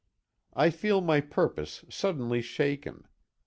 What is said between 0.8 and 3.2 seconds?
my purpose suddenly shaken.